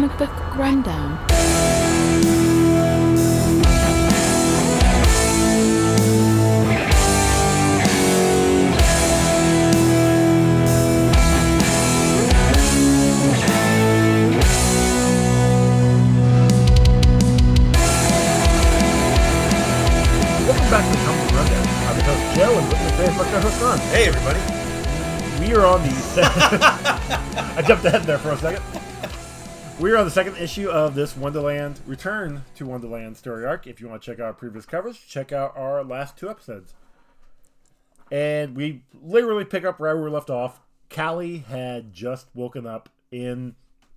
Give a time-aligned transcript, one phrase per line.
[0.00, 1.18] Welcome Comic Book Rundown.
[20.46, 21.66] Welcome back to the Comic Book Rundown.
[21.84, 23.78] I'm the host Joe, and with me today is my co-host Ron.
[23.90, 24.40] Hey everybody!
[25.40, 25.92] We are on the.
[27.54, 28.62] I jumped ahead there for a second.
[29.80, 33.66] We are on the second issue of this Wonderland Return to Wonderland story arc.
[33.66, 36.74] If you want to check out our previous covers, check out our last two episodes.
[38.12, 40.60] And we literally pick up right where we left off.
[40.94, 43.54] Callie had just woken up in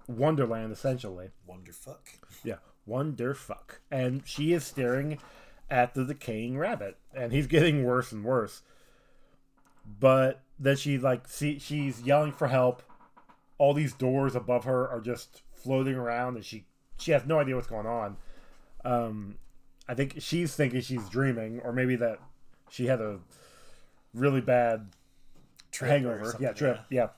[0.08, 1.32] Wonderland, essentially.
[1.50, 2.16] Wonderfuck.
[2.46, 3.80] Yeah, wonderfuck.
[3.92, 5.20] And she is staring
[5.70, 8.62] at the decaying rabbit, and he's getting worse and worse.
[10.00, 12.84] But then she like see she's yelling for help.
[13.58, 16.66] All these doors above her are just floating around, and she
[16.98, 18.18] she has no idea what's going on.
[18.86, 19.36] Um,
[19.88, 22.20] I think she's thinking she's dreaming, or maybe that
[22.70, 23.20] she had a
[24.14, 24.90] really bad
[25.72, 26.36] Trip hangover.
[26.40, 26.80] Yeah, trip.
[26.90, 27.10] Yeah.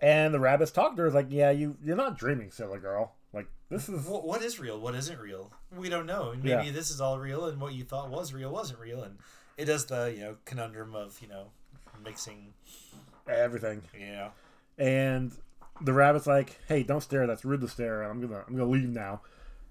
[0.00, 3.14] And the rabbit's talking to her is like, "Yeah, you you're not dreaming, silly girl.
[3.32, 4.78] Like this is What, what is real?
[4.80, 5.52] What isn't real?
[5.76, 6.32] We don't know.
[6.34, 6.70] Maybe Yeah.
[6.70, 9.18] this is all real, and what you thought was real wasn't real, and
[9.56, 11.50] it does the you know conundrum of you know
[12.02, 12.54] mixing.
[13.28, 14.30] everything." Yeah.
[14.78, 15.32] And
[15.80, 17.26] the rabbit's like, "Hey, don't stare.
[17.26, 18.02] That's rude to stare.
[18.02, 19.20] I'm gonna, I'm gonna leave now."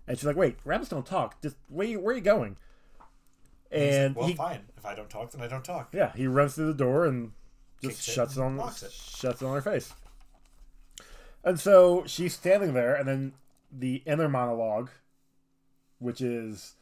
[0.07, 1.41] And she's like, "Wait, rabbits don't talk.
[1.41, 2.57] Just where, you, where are you going?"
[3.71, 4.61] He's like, And well, he, fine.
[4.77, 5.89] If I don't talk, then I don't talk.
[5.93, 7.31] yeah, he runs through the door and
[7.81, 8.91] just Kicks shuts it and on, locks it.
[8.91, 9.93] shuts it on her face.
[11.43, 13.33] And so she's standing there, and then
[13.71, 14.89] the inner monologue,
[15.99, 16.75] which is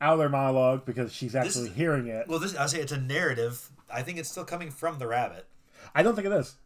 [0.00, 2.28] outer monologue because she's actually is- hearing it.
[2.28, 3.70] Well, this I say it's a narrative.
[3.92, 5.46] I think it's still coming from the rabbit.
[5.94, 6.56] I don't think it is.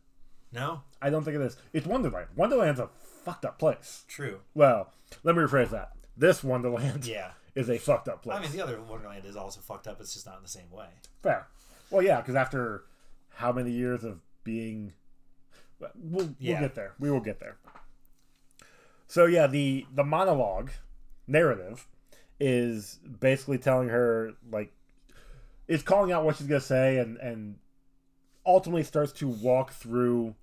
[0.53, 1.56] No, I don't think it is.
[1.72, 2.28] It's Wonderland.
[2.37, 2.88] Wonderland's a
[3.25, 4.05] fucked up place.
[4.09, 4.41] true.
[4.55, 5.93] Well, let me rephrase that.
[6.16, 7.33] This Wonderland Yeah.
[7.55, 8.38] is a fucked up place.
[8.38, 10.00] I mean, the other Wonderland is also fucked up.
[10.00, 10.87] It's just not in the same way.
[11.22, 11.47] Fair.
[11.91, 12.84] Well, yeah, because after
[13.31, 14.93] how many years of being,
[15.78, 15.91] we'll,
[16.27, 16.60] we'll Yeah.
[16.60, 16.94] get there.
[16.99, 17.59] We will get there.
[19.06, 20.71] So yeah, the the monologue
[21.27, 21.87] narrative
[22.39, 24.72] is basically telling her like,
[25.69, 27.56] it's calling out what she's gonna say, and and
[28.47, 30.34] ultimately starts to walk through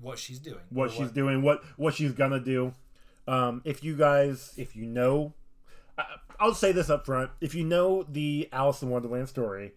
[0.00, 0.60] What she's doing.
[0.70, 2.72] what she's doing, what what she's gonna do.
[3.26, 5.32] Um, if you guys, if you know,
[5.96, 6.04] I,
[6.38, 9.72] I'll say this up front: if you know the Alice in Wonderland story,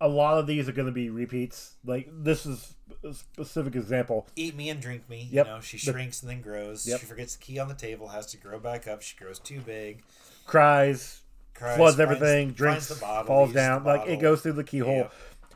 [0.00, 1.76] a lot of these are going to be repeats.
[1.84, 4.26] Like this is a specific example.
[4.36, 5.28] Eat me and drink me.
[5.30, 5.46] Yep.
[5.46, 6.86] You know, she shrinks and then grows.
[6.86, 7.00] Yep.
[7.00, 9.00] She forgets the key on the table, has to grow back up.
[9.02, 10.02] She grows too big.
[10.44, 11.20] Cries,
[11.54, 13.84] Cries, floods everything, finds drinks, the bottle, falls down.
[13.84, 14.96] Like it goes through the keyhole.
[14.96, 15.08] Yeah.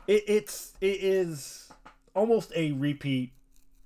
[0.07, 1.69] It, it's it is
[2.15, 3.31] almost a repeat,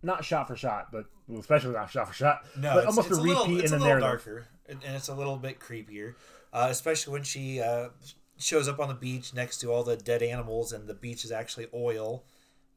[0.03, 2.41] not shot for shot, but well, especially not shot for shot.
[2.57, 4.25] No, but it's, almost it's a a repeat little, it's in a the little narrative.
[4.25, 6.15] darker, and, it's a little bit creepier,
[6.53, 7.89] uh, especially when she uh,
[8.37, 11.31] shows up on the beach next to all the dead animals, and the beach is
[11.31, 12.23] actually oil,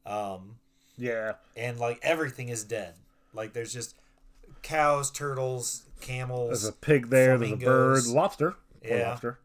[0.05, 0.55] um,
[0.97, 1.33] Yeah.
[1.55, 2.95] and like everything is dead.
[3.33, 3.95] Like there's just
[4.61, 6.49] cows, turtles, camels.
[6.49, 7.37] There's a pig there.
[7.37, 8.55] There's a bird, lobster.
[8.83, 9.09] Yeah.
[9.09, 9.39] lobster.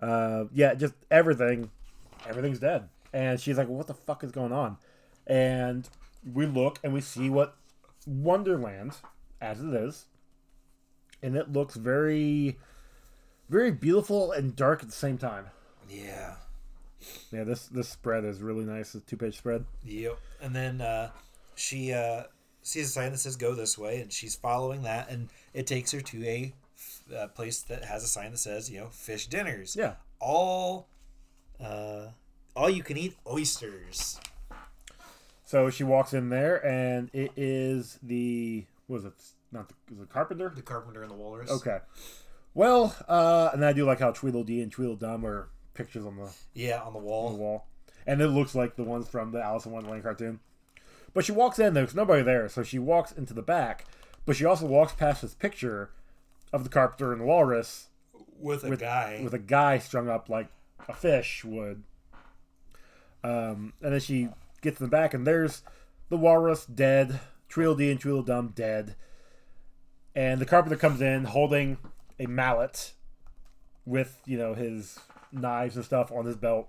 [0.00, 1.70] Uh, yeah, just everything.
[2.28, 4.78] Everything's dead, and she's like, well, "What the fuck is going on?"
[5.26, 5.88] And
[6.32, 7.56] we look and we see what
[8.06, 8.96] Wonderland,
[9.40, 10.06] as it is,
[11.22, 12.58] and it looks very,
[13.48, 15.46] very beautiful and dark at the same time.
[15.88, 16.34] Yeah.
[17.30, 18.92] Yeah, this this spread is really nice.
[18.92, 19.64] This two page spread.
[19.84, 20.18] Yep.
[20.40, 21.10] And then uh,
[21.54, 22.24] she uh,
[22.62, 25.92] sees a sign that says "Go this way," and she's following that, and it takes
[25.92, 26.54] her to a,
[27.14, 29.76] uh place that has a sign that says, you know, fish dinners.
[29.76, 29.94] Yeah.
[30.20, 30.88] All,
[31.62, 32.08] uh,
[32.56, 34.20] all you can eat oysters.
[35.44, 39.12] So she walks in there, and it is the was it?
[39.52, 40.52] Not the, is it Carpenter?
[40.54, 41.50] The carpenter and the walrus.
[41.50, 41.78] Okay.
[42.54, 46.80] Well, uh, and I do like how Tweedledee and Tweedledum are pictures on the, Yeah,
[46.82, 47.50] on the wall on the wall.
[47.52, 47.66] wall,
[48.06, 50.40] and it looks like the ones from the Alice in Wonderland cartoon.
[51.12, 53.86] But she walks in, there's nobody there, so she walks into the back.
[54.26, 55.90] But she also walks past this picture
[56.52, 57.88] of the carpenter and the walrus
[58.38, 59.20] With a with guy.
[59.22, 60.48] with a guy strung up like
[60.88, 61.82] a fish would.
[63.22, 64.28] Um, and then she
[64.60, 65.62] gets in the back, and there's
[66.10, 68.96] the walrus dead, Tweedledee and Tweedledum dead,
[70.14, 71.78] and the carpenter comes in holding
[72.20, 72.92] a mallet
[73.86, 74.98] with you know his
[75.32, 76.68] knives and stuff on his belt,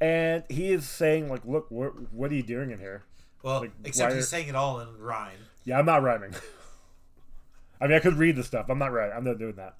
[0.00, 3.04] and he is saying like, "Look, what what are you doing in here?"
[3.42, 5.38] well, like, except he's are- saying it all in rhyme.
[5.64, 6.34] Yeah, I'm not rhyming.
[7.80, 8.66] I mean, I could read the stuff.
[8.68, 9.16] I'm not writing.
[9.16, 9.74] I'm not doing that.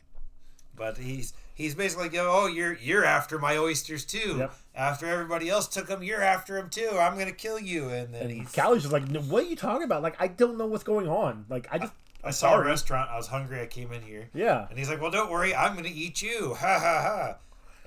[0.75, 4.37] But he's he's basically like, oh, you're you're after my oysters too.
[4.39, 4.55] Yep.
[4.75, 6.91] After everybody else took them, you're after them too.
[6.99, 7.89] I'm gonna kill you.
[7.91, 8.53] And then And he's.
[8.53, 10.03] Callie's just like, "No, what are you talking about?
[10.03, 11.45] Like, I don't know what's going on.
[11.51, 11.93] Like, I just,
[12.25, 13.11] I saw a restaurant.
[13.11, 13.61] I was hungry.
[13.61, 14.31] I came in here.
[14.33, 14.67] yeah.
[14.71, 15.55] And he's like, well, don't worry.
[15.55, 16.55] I'm gonna eat you.
[16.59, 17.37] Ha ha ha.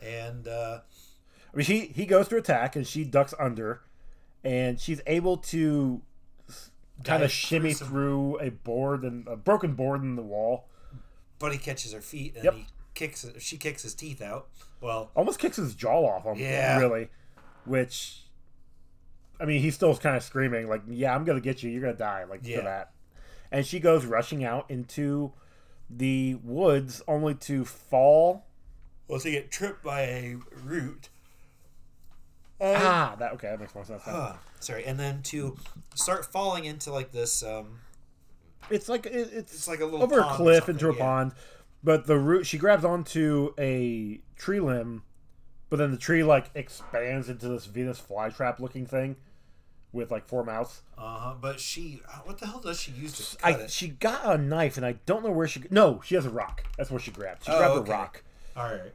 [0.06, 0.80] And uh,
[1.54, 3.82] I mean, he he goes to attack, and she ducks under,
[4.44, 6.02] and she's able to
[7.04, 10.68] kind of shimmy through through, a board and a broken board in the wall.
[11.40, 12.54] Buddy catches her feet and Yep.
[12.54, 13.26] he kicks.
[13.40, 14.48] She kicks his teeth out.
[14.82, 16.24] Well, Almost kicks his jaw off.
[16.24, 16.78] him, Yeah.
[16.80, 17.10] really.
[17.66, 18.22] Which,
[19.40, 21.70] I mean, he's still kind of screaming like, "Yeah, I'm gonna get you.
[21.72, 22.58] You're gonna die." Like Yeah.
[22.60, 22.92] for that.
[23.52, 25.34] And she goes rushing out into
[25.90, 28.46] the woods, only to fall.
[29.08, 31.10] well, to get tripped by a root.
[32.62, 33.50] ah, that okay.
[33.50, 34.02] That makes more sense.
[34.08, 35.58] Ah, sorry, and then to
[35.94, 37.44] start falling into like this.
[37.44, 37.82] Um,
[38.70, 41.00] It's like it, it's, It's like a little over a cliff into a yeah.
[41.02, 41.32] pond,
[41.84, 45.04] but the root she grabs onto a tree limb,
[45.70, 49.16] but then the tree like expands into this Venus flytrap looking thing
[49.92, 50.82] with like four mouths.
[50.98, 51.34] Uh huh.
[51.40, 53.72] but she, what the hell does she use to cut I it?
[53.72, 55.64] she got a knife and I don't know where she.
[55.70, 56.64] No, she has a rock.
[56.78, 57.46] That's what she grabbed.
[57.46, 57.92] She Oh, grabbed okay.
[57.92, 58.24] a rock.
[58.58, 58.94] All right.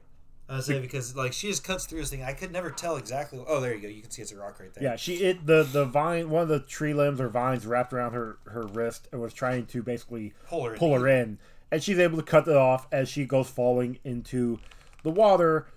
[0.51, 2.25] I was saying because like she just cuts through this thing.
[2.25, 3.41] I could never tell exactly.
[3.47, 3.87] Oh, there you go.
[3.89, 4.83] You can see it's a rock right there.
[4.83, 8.15] Yeah, she it the the vine one of the tree limbs or vines wrapped around
[8.15, 10.81] her her wrist and was trying to basically Pull her in.
[10.81, 11.39] her in,
[11.71, 14.59] and she's able to cut it off as she goes falling into
[15.05, 15.69] the water,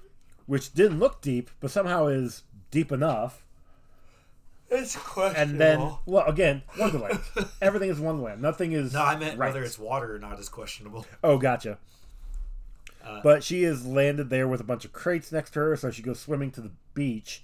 [0.48, 2.42] which didn't look deep, but somehow is
[2.72, 3.46] deep enough.
[4.70, 5.52] It's questionable.
[5.52, 7.20] And then, well, again, Wonderland.
[7.62, 8.42] Everything is Wonderland.
[8.42, 8.92] Nothing is.
[8.94, 9.50] no, I meant right.
[9.50, 11.06] whether it's water or not is questionable.
[11.24, 11.78] Oh, gotcha.
[13.04, 15.92] Uh, but she is landed there with a bunch of crates next to her, so
[15.92, 17.44] she goes swimming to the beach,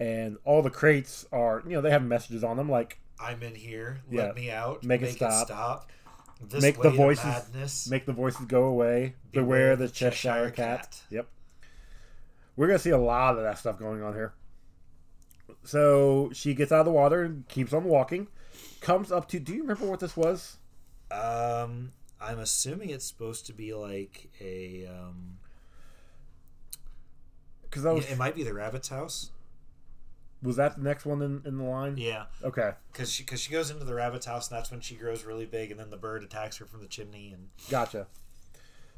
[0.00, 3.54] and all the crates are, you know, they have messages on them like I'm in
[3.54, 4.00] here.
[4.10, 4.24] Yeah.
[4.24, 4.82] Let me out.
[4.84, 5.46] Make it stop.
[5.46, 5.90] stop.
[6.40, 7.88] This Make the voices- madness.
[7.90, 9.14] make the voices go away.
[9.32, 11.00] Beware, the Cheshire, cat.
[11.10, 11.26] Yep.
[12.56, 14.34] We're gonna see a lot of that stuff going on here.
[15.64, 18.28] So she gets out of the water and keeps on walking.
[18.80, 19.40] Comes up to.
[19.40, 20.58] Do you remember what this was?
[21.10, 24.86] Um, I'm assuming it's supposed to be like a.
[24.86, 25.38] Um,
[27.62, 29.30] Because that was it might be the rabbit's house.
[30.42, 31.96] was that the next one in, in the line?
[31.96, 34.94] Yeah, Okay, because she because she goes into the rabbit's house and that's when she
[34.94, 38.06] grows really big and then the bird attacks her from the chimney and gotcha.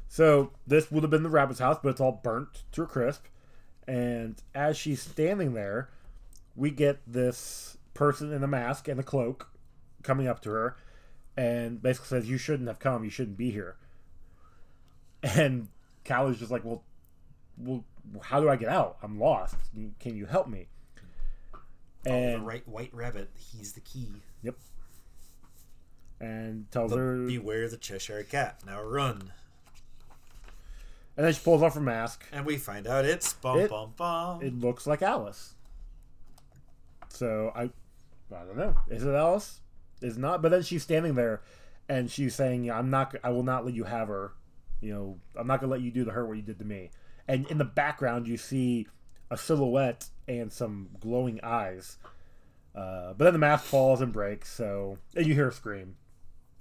[0.07, 3.25] So this would have been the rabbit's house, but it's all burnt to a crisp.
[3.87, 5.89] And as she's standing there,
[6.55, 9.47] we get this person in a mask and a cloak
[10.03, 10.75] coming up to her
[11.37, 13.03] and basically says, You shouldn't have come.
[13.03, 13.75] You shouldn't be here.
[15.23, 15.67] And
[16.05, 16.83] Callie's just like, Well,
[17.57, 17.83] well,
[18.21, 18.97] how do I get out?
[19.03, 19.55] I'm lost.
[19.99, 20.67] Can you help me?
[21.53, 21.59] oh,
[22.11, 23.29] And the right white rabbit.
[23.37, 24.07] He's the key.
[24.41, 24.55] yep.
[26.19, 28.59] And tells But her, beware the Cheshire cat.
[28.65, 29.31] Now run.
[31.17, 32.25] and then she pulls off her mask.
[32.31, 34.41] And we find out it's bum It- bum bum.
[34.43, 35.53] it looks like Alice.
[37.09, 38.75] So I, I don't know.
[38.89, 39.59] Is it Alice?
[40.01, 40.41] Is not.
[40.41, 41.41] But then she's standing there,
[41.87, 43.15] and she's saying, "I'm not.
[43.23, 44.33] I will not let you have her.
[44.81, 46.89] You know, I'm not gonna let you do to her what you did to me."
[47.27, 48.87] And in the background, you see
[49.29, 51.97] a silhouette and some glowing eyes.
[52.75, 54.51] Uh, but then the mask falls and breaks.
[54.51, 55.95] So and you hear a scream.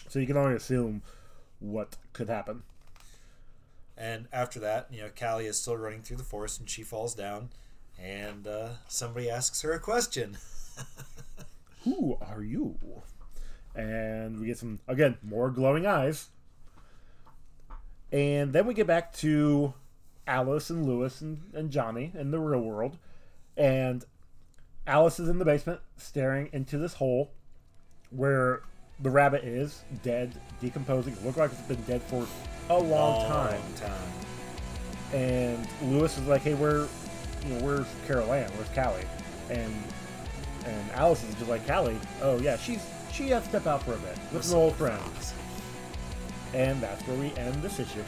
[0.08, 1.02] So you can only assume
[1.58, 2.62] what could happen.
[3.96, 7.14] And after that, you know, Callie is still running through the forest and she falls
[7.14, 7.50] down.
[8.02, 10.38] And uh, somebody asks her a question.
[11.84, 12.76] Who are you?
[13.74, 16.28] And we get some, again, more glowing eyes.
[18.12, 19.74] And then we get back to
[20.26, 22.98] Alice and Lewis and, and Johnny in the real world.
[23.56, 24.04] And
[24.86, 27.30] Alice is in the basement staring into this hole
[28.10, 28.62] where
[29.00, 31.12] the rabbit is dead, decomposing.
[31.14, 32.26] It looks like it's been dead for
[32.68, 33.60] a long time.
[33.76, 35.18] time.
[35.18, 36.86] And Lewis is like, "Hey, where,
[37.46, 38.50] you know, where's Carol Ann?
[38.52, 39.04] Where's Callie?"
[39.48, 39.72] And
[40.64, 42.82] and Alice is just like, "Callie, oh yeah, she's
[43.20, 45.02] she has to step out for a bit with an old friend."
[46.54, 48.02] And that's where we end this issue.